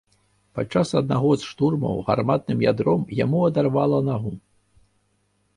[0.59, 4.33] Падчас аднаго з штурмаў гарматным ядром яму адарвала нагу.